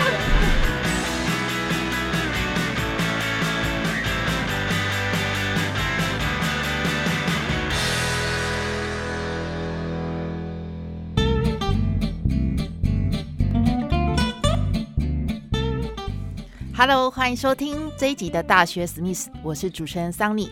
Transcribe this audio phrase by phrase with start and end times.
[16.83, 20.49] Hello，欢迎收听这一集的大学史密斯，我是主持人桑尼。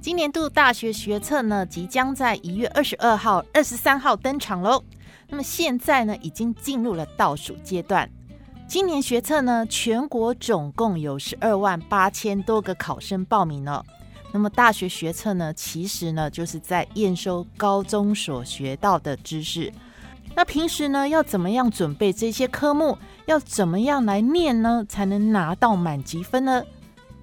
[0.00, 4.80] 今年度大学学测呢，即将在一月二十二号、二十三号登场喽。
[5.26, 8.08] 那么现在呢，已经进入了倒数阶段。
[8.68, 13.84] 今年学测呢，全国总共有十二万八千多个考生报名了。
[14.30, 19.72] 那么大学学测呢，其实呢，就是在验收高中所学到的知识。
[20.36, 22.96] 那平时呢，要怎么样准备这些科目？
[23.26, 26.62] 要怎么样来念呢，才能拿到满级分呢？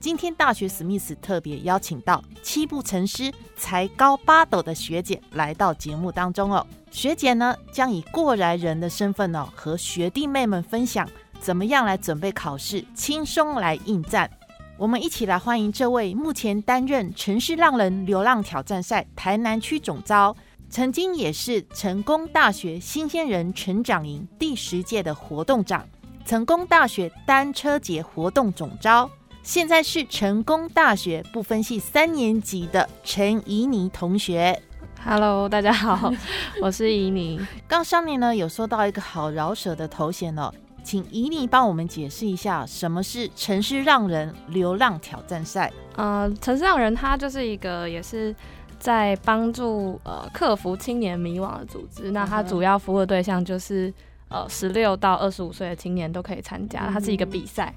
[0.01, 6.67] 今天大学史密斯特别邀请到七步成诗、才高八斗的学姐来到节目当中哦。
[6.91, 11.07] 学姐呢，将以过来人的身份哦，和学弟妹们分享
[11.39, 14.29] 怎么样来准备考试，轻松来应战。
[14.77, 20.35] 我们一起来欢迎这位目前担任城市浪人流浪挑战赛台南区总招。
[20.69, 25.87] 曾经也是成功大学新鲜人成长营第十届的活动长，
[26.25, 29.09] 成功大学单车节活动总招，
[29.41, 34.57] 现在是成功大学不分系三年级的陈怡妮同学。
[35.03, 36.09] Hello，大家好，
[36.61, 37.45] 我是怡妮。
[37.67, 40.49] 刚上面呢有收到一个好饶舌的头衔哦，
[40.81, 45.69] 请怡妮帮我们解释一下什么是城市让人流浪挑战赛。
[45.97, 48.33] 呃，城市让人它就是一个也是。
[48.79, 53.93] 在帮助呃克服青年迷惘的组织，那它主要服务的对象就是
[54.33, 57.73] 呃十六到二十五岁的青年都可以参加，它是一个比赛，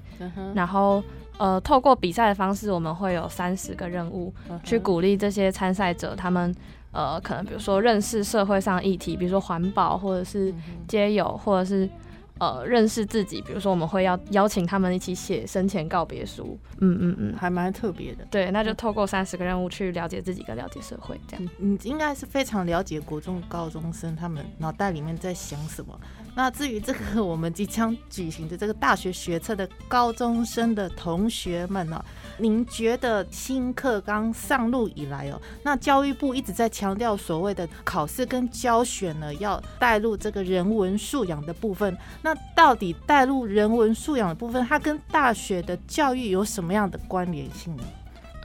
[0.54, 1.00] 然后
[1.38, 4.34] 呃透过比赛的方式，我们会有三十个任务
[4.64, 6.52] 去鼓励这些参赛者，他们
[6.90, 10.52] 呃可能比如说认识社会上议题，比如说环保或者是
[10.88, 11.88] 街友或者是。
[12.38, 18.26] 呃，认识自己，比如说我们会要邀请他们一起写生前告别书，嗯嗯嗯，还蛮特别的。
[18.30, 21.48] 对，那就透过三十个任务去了解自己跟了解社会，这样。
[21.58, 25.98] 你应该是非常了解国中高中生他们脑袋里面在想什么。
[26.34, 32.04] 那至于这个我们即将举行的这个大学学测的高中生的同学们呢？
[32.36, 41.96] 您觉得新课纲上路以来哦，那教育部一直在强调所谓的考试跟教学呢，要带入这个人文素养的部分。
[42.26, 47.84] 那到底带入人文素养的部分，它跟大学的教育有什么样的关联性呢？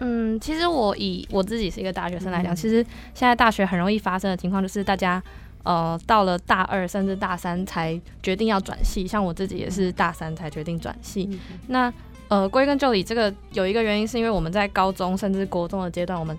[0.01, 5.19] 嗯，其实我以我自己是一个大学生来讲，其实现在大学很容易发生的情况就是大家
[5.63, 11.27] 呃到了大二甚至大三才决定要转系，像我自己也是大三才决定转系。
[11.65, 11.91] 那
[12.27, 16.37] 呃，归根究底，这个有一个原因，是因为我们在高中甚至国中的阶段，我们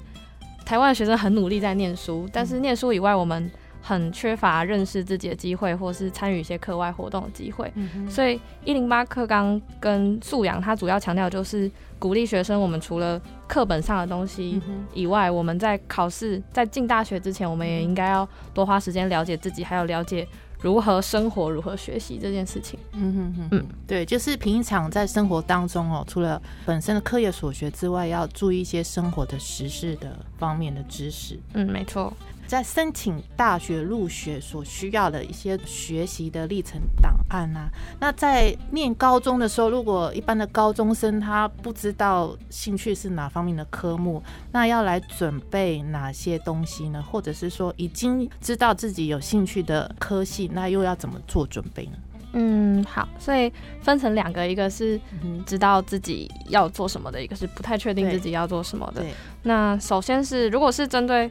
[0.64, 3.50] 台湾的学生很努力在念书，但是念书以外，我们
[3.82, 7.70] 很缺乏认识自己的机会，或是参与一些课外活动的机会。
[8.08, 14.62] 所以一零八课纲跟素养，它主要强调就是鼓励学生，我们除了课本上的东西
[14.94, 20.26] 以外，我们在考试在进大学之前，我们也应该要多花时间了解自己，还有了解。
[20.60, 31.36] 如何生活，如何学习这件事情，嗯哼哼，嗯，对，就是平常在生活当中哦，除了本身的课业所学之外，要注意一些生活的实事的方面的知识。
[31.54, 32.12] 嗯，没错。
[32.52, 37.66] 在申请大学入学所需要的一些学习的历程档案啊，
[37.98, 47.02] 那在念高中的时候，如果一般的高中生他不知道兴趣是哪方面的科目，那要来准备哪些东西呢？
[47.02, 51.92] 或者是说已经知道自己有兴趣的科系，那又要怎么做准备呢？
[52.34, 55.00] 嗯，好，所以分成两个，一个是
[55.46, 59.02] 知道自己要做什么的，一个是不太确定自己要做什么的。
[59.42, 61.30] 那首先是如果是针对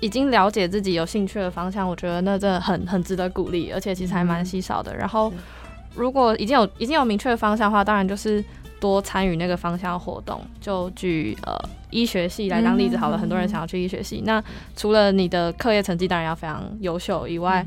[0.00, 4.96] 已经了解自己有兴趣的方向，我觉得那真的很很值得鼓励，而且其实还蛮稀少的。
[4.96, 5.32] 然后，
[5.94, 8.42] 如果已经有已经有明确的方向的话，当然就是
[8.80, 10.40] 多参与那个方向活动。
[10.60, 11.54] 就举呃
[11.90, 14.22] 医学系来当例子好了，很多人想要去医学系。
[14.24, 14.42] 那
[14.74, 17.64] 除了你的课业成绩当然要非常优秀以外，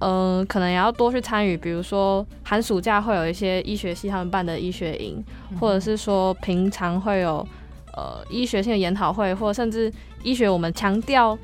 [0.00, 5.24] 嗯，可能也要多去参与，比如说寒暑假会有一些医学系他们办的医学营，
[5.58, 7.46] 或者是说平常会有。
[7.96, 9.90] 呃，医学性的研讨会，或甚至
[10.22, 11.36] 医学，我们强调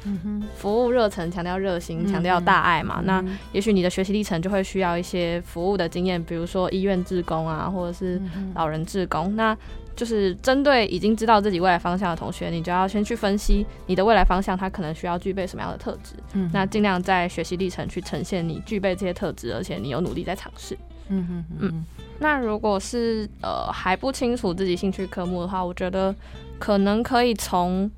[0.55, 3.01] 服务热忱，强调热心，强调大爱嘛。
[3.05, 8.21] 那也许你的学习历程就会需要一些服务的经验，比如说医院志工啊，或者是
[8.55, 9.35] 老人志工。
[9.35, 9.57] 那
[9.95, 16.15] 就是针对已经知道自己未来方向的同学，你就要先去分析你的未来方向，他可能需要具备什么样的特质。
[16.35, 20.77] 嗯，那尽量在学习历程去呈现你具备这些特质，而且你有努力在尝试。
[21.09, 21.85] 嗯嗯嗯。
[22.19, 26.15] 那如果是呃还不清楚自己兴趣科目的话，我觉得
[26.63, 27.91] 可能可以从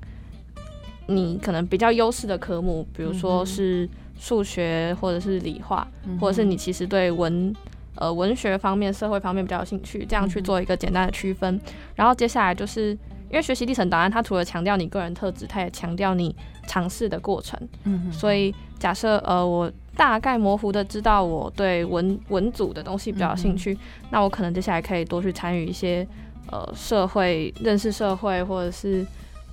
[1.05, 5.87] 你可能比较优势的科目，比如说是数学或者是理化，
[6.19, 7.53] 或者是你其实对文。
[7.97, 11.57] 呃，文学方面、社会方面比较有兴趣，这样去做一个简单的区分。
[11.95, 12.89] 然后接下来就是
[13.29, 16.35] 因为学习历程档案，它除了强调你个人特质，它也强调你
[16.67, 17.57] 尝试的过程。
[17.85, 23.77] 嗯，所以假设呃，我大概模糊的知道我对文文组的东西比较有兴趣，
[24.09, 26.05] 那我可能接下来可以多去参与一些
[26.55, 29.05] 呃社会认识社会，或者是。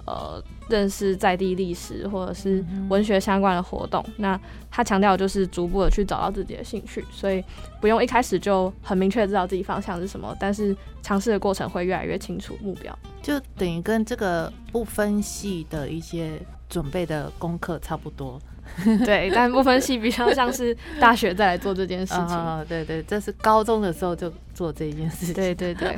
[0.04, 4.38] 呃，认识在地历史或者是文学相关的活动，那
[4.68, 7.42] 他强调就是逐步的去找到自己的兴趣，所以
[7.80, 16.32] 不用一开始就很明确知道自己方向是什么，但是尝试的过程会越来越清楚目标，就等于跟这个不分系的一些
[16.68, 18.40] 准备的功课差不多。
[19.06, 22.26] 对，但不分系比较像是大学再来做这件事情。
[22.26, 25.34] 啊， 对对，这是高中的时候就做这件事情。
[25.34, 25.96] 对对对。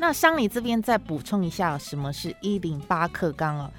[0.00, 3.70] 那商里这边再补充一下，什么是一零八课纲啊？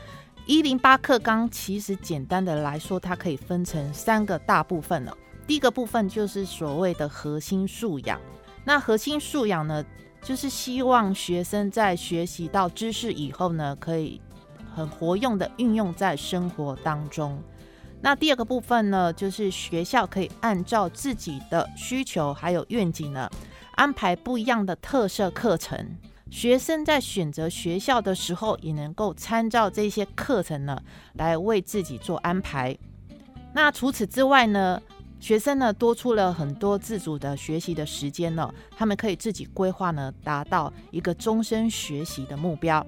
[0.45, 5.17] 一零八课纲其实简单的来说，它可以分成三个大部分了。
[5.47, 8.19] 第一个部分就是所谓的核心素养。
[8.65, 9.83] 那核心素养呢，
[10.21, 14.19] 就是希望学生在学习到知识以后呢，可以
[14.75, 17.41] 很活用的运用在生活当中。
[18.01, 23.29] 那第二个部分呢，就是学校可以按照自己的需求还有愿景呢，
[23.79, 25.95] 安排不一样的特色课程。
[26.29, 30.77] 学生在选择学校的时候，也能够参照这些课程呢，
[31.13, 32.77] 来为自己做安排。
[33.53, 34.81] 那除此之外呢，
[35.21, 42.85] 学生呢多出了很多自主的学习的时间呢，他们可以自己规划呢，达到一个终身学习的目标。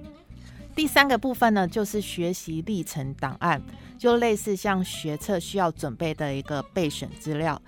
[0.74, 3.62] 第三个部分呢，就是学习历程档案。
[3.98, 7.60] 就类似像学测需要准备的一个备选资料，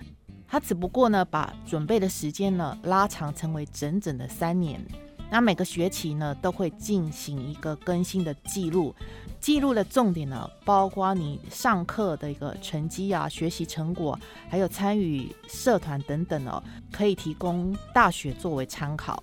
[0.55, 4.81] 他只不过呢把准备的时间呢拉长成为整整的三年。
[5.29, 8.95] 那每个学期呢都会进行一个更新的记录，
[9.41, 14.17] 记录的重点呢包括你上课的一个成绩啊、学习成果，
[14.47, 19.21] 还有参与社团等等哦，可以提供大学作为参考。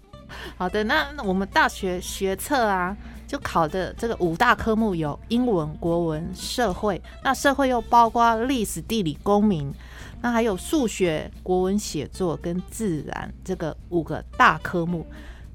[0.57, 2.97] 好的，那我们大学学测啊。
[3.25, 9.73] 就考的这个五大科目有英文、国文、社会，那社会又包括历史、地理、公民，
[10.21, 15.07] 那还有数学、国文写作跟自然这个五个大科目。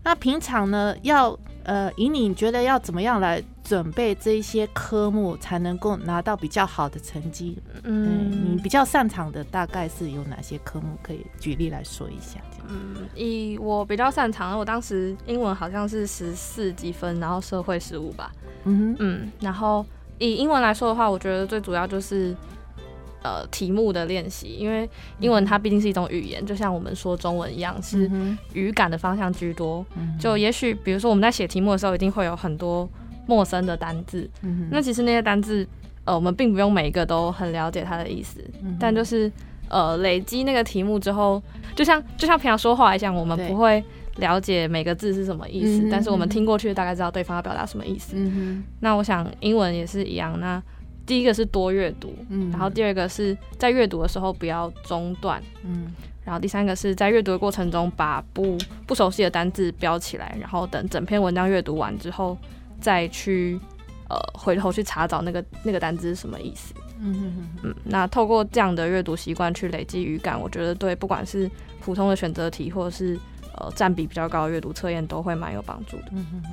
[0.03, 7.57] 那平常呢，要呃，以你觉得要怎么样来准备这一些科目，才能够拿到比较好的成绩？
[7.83, 10.97] 嗯，你比较擅长的大概是有哪些科目？
[11.03, 12.39] 可以举例来说一下。
[12.69, 18.31] 嗯，以我比较擅长，我当时英文好像是十四积分，然后社会十五吧。
[18.63, 19.85] 嗯嗯，然后
[20.17, 22.35] 以英文来说的话，我觉得最主要就是。
[23.23, 24.89] 呃，题目的练习，因为
[25.19, 28.09] 英文它毕竟是一种语言，就像我们说中文一样，是
[28.53, 29.85] 语感的方向居多。
[30.17, 32.87] 就也许，比如说我们在写题目的时候，一定会有很多
[33.27, 34.27] 陌生的单字。
[34.71, 35.67] 那其实那些单字，
[36.05, 38.43] 呃，我们并不用每一个都很了解它的意思，
[38.79, 39.31] 但就是
[39.69, 41.41] 呃，累积那个题目之后，
[41.75, 43.83] 就像就像平常说话一样，我们不会
[44.15, 48.15] 了解每个字是什么意思，但是我们听过去大概知道对方要表达什么意思。
[48.79, 50.39] 那我想英文也是一样。
[50.39, 50.61] 那
[51.05, 55.93] 第一个是多阅读，嗯，然后第二个是在阅读的时候不要中断，嗯，
[56.25, 62.37] 然后第三个是在阅读的过程中把不不熟悉的单字标起来，然后等整篇文章阅读完之后
[62.79, 63.59] 再去
[64.09, 71.49] 呃回头去查找那个那个单字是什么意思，嗯哼哼嗯，那透过这样的阅读习惯去累积语感，我觉得对不管是
[71.81, 73.19] 普通的选择题或者是
[73.55, 76.51] 呃占比比较高的阅读测验都会蛮有帮助的，嗯哼哼。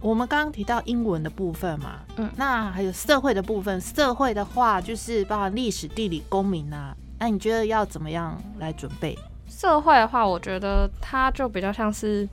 [0.00, 3.80] 我们刚刚提到英文的部分嘛，嗯，那还有社会的部分。
[3.80, 6.96] 社会的话，就是包含历史、地理、公民啊。
[7.18, 9.18] 那你觉得要怎么样来准备？
[9.48, 12.28] 社会的话，我觉得它就比较像是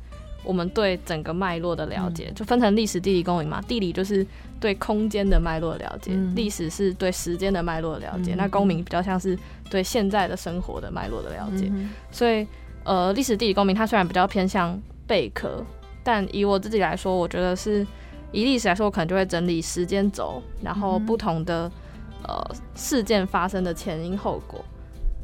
[0.45, 3.61] 我们对整个脉络的了解，就分成历史、地理、公民嘛。
[3.67, 4.25] 地理就是
[4.59, 8.35] 对空间的脉络的了解，历史是对时间的脉络的了解。
[8.35, 9.37] 那公民比较像是
[9.69, 11.71] 对现在的生活的脉络的了解。
[12.11, 12.47] 所以，
[12.83, 15.63] 呃，历史、地理、公民它虽然比较偏向备课。
[16.07, 17.83] 但以我自己来说，我觉得是
[18.31, 21.63] 以历史来说，我可能就会整理时间轴，然后不同的
[22.21, 24.63] 呃事件发生的前因后果。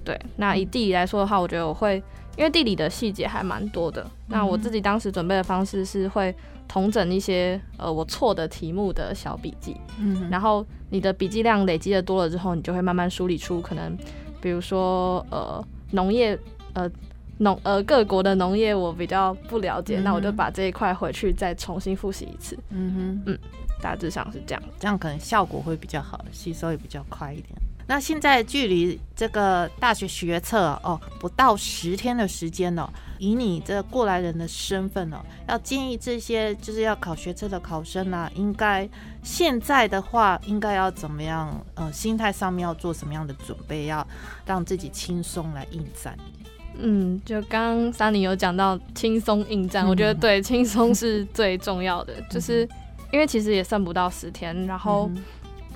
[0.04, 2.02] 对，那以地理来说的话，我觉得我会
[2.38, 4.06] 因为地理的细节还蛮多的。
[4.28, 6.34] 那我自己当时准备的方式是会
[6.68, 13.98] 统整一些呃我错的题目的小笔记，嗯，然后你的笔记量累积的多了之后，你就会慢慢梳理出可能，
[14.42, 16.38] 比如说呃农业
[16.74, 16.90] 呃。
[17.38, 22.56] 农呃各国的农业我比较不了解，那我就把这一块回去再重新复习一次。
[22.70, 23.40] 嗯哼，嗯，
[23.82, 27.50] 大致上是这样，这样可能效果会比较好，吸收也比较快一点。
[27.92, 32.90] 那现在距离这个大学学测哦，不到十天的时间了。
[33.20, 35.18] 以你这过来人的身份哦，
[35.50, 38.88] 要建议这些就是要考学测的考生啊，应该
[39.22, 41.54] 现在的话应该要怎么样？
[41.76, 44.08] 呃，心态上面要做什么样的准备，要
[44.46, 46.18] 让自己轻松来应战。
[46.78, 52.66] 嗯，就刚刚三林有讲到轻松应战，我觉得对，轻松是最重要的， 就是
[53.12, 55.12] 因为其实也剩不到十天，然后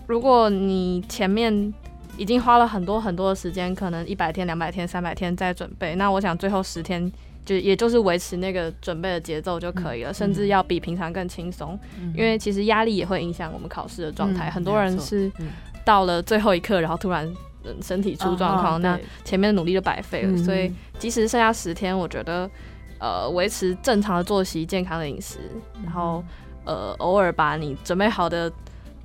[0.08, 1.74] 如果你前面。
[2.18, 5.96] 已经花了很多很多的时间，可能一百天、两百天、三百天在准备。
[5.96, 7.12] 那我想最后十天
[7.44, 11.78] 就也就是维持那个准备的节奏就可以了，甚至要比平常更轻松。
[12.16, 14.50] 因为其实压力也会影响我们考试的状态。
[14.50, 15.32] 很多人是
[15.84, 17.32] 到了最后一刻，然后突然
[17.82, 20.38] 身体出状况，那前面的努力就白费了。
[20.38, 22.50] 所以即使剩下十天，我觉得
[23.00, 25.38] 呃维持正常的作息、健康的饮食，
[25.84, 26.24] 然后
[26.64, 28.52] 呃偶尔把你准备好的。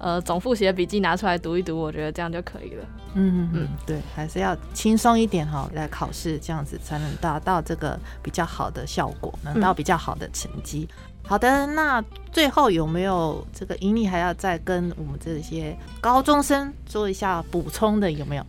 [0.01, 2.85] 呃，总复习的笔记拿出来读一读，我觉得这样就可以了。
[3.13, 10.89] 嗯嗯，对，还是要轻松一点哈，来考试这样子才能达到这个比较好的效果，能到比较好的成绩。
[11.23, 12.03] 好的，那
[12.33, 18.11] 最后有没有这个英利还要再跟我们这些高中生做一下补充的？
[18.11, 18.47] 有没有？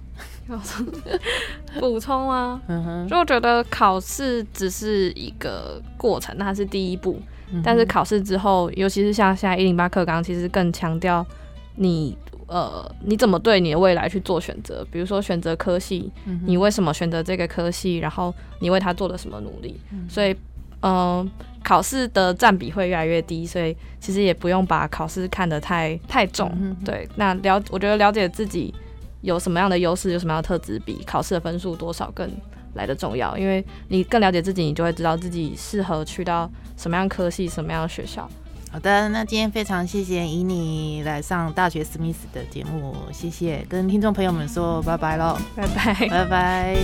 [1.79, 2.61] 补充啊？
[2.67, 7.21] 嗯哼，就我觉得考试只是一个过程，那是第一步，
[7.63, 11.25] 但是考试之后，尤其是像现在一零八课纲，其实更强调。
[11.81, 14.85] 你呃，你怎么对你的未来去做选择？
[14.91, 16.11] 比如说选择科系，
[16.45, 17.97] 你为什么选择这个科系？
[17.97, 19.79] 然后你为他做了什么努力？
[20.07, 20.35] 所以，
[20.81, 21.27] 嗯，
[21.63, 26.51] 考试的占比会越来越低，所以其实也不用把考试看得太太重。
[26.85, 28.71] 对，那了，我觉得了解自己
[29.21, 32.29] 有什么样的优势，有什么样的特质，比考试的分数多少更
[32.75, 33.35] 来的重要。
[33.37, 38.29] 因为你更了解自己，你就会知道自己适合去到什么样科系，什么样的学校。
[38.71, 46.77] 好的，那今天非常谢谢以你来上大学史密斯的节目，谢谢，跟听众朋友们说拜拜喽，拜拜，拜拜。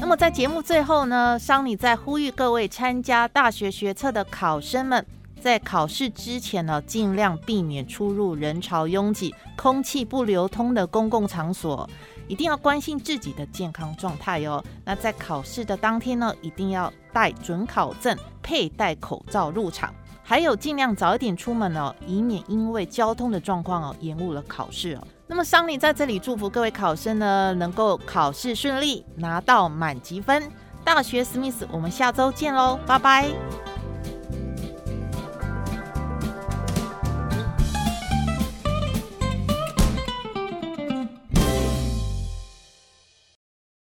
[0.00, 5.04] 那么在节目最后呢，桑尼在呼吁各位参加大学学测的考生们，
[5.40, 11.90] 在考试之前呢，尽量避免出入人潮拥挤、空气不流通的公共场所。
[12.28, 14.62] 一定要关心自己的健康状态哟。
[14.84, 25.06] 那在考试的当天呢，一定要带准考证，佩戴口罩入场，还有尽量早一点出门哦，以免因为交通的状况哦延误了考试哦。
[25.26, 30.50] 那么桑尼在这里祝福各位考生呢，能够考试顺利，拿到满级分。
[30.84, 33.71] 大学史密斯，我们下周见喽，拜拜。